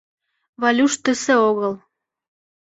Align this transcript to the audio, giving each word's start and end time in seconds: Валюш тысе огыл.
Валюш 0.61 0.93
тысе 1.03 1.33
огыл. 1.49 1.73